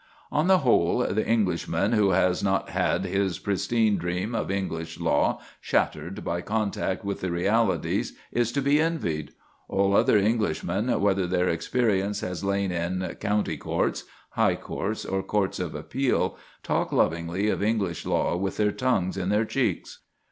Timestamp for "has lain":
12.21-12.71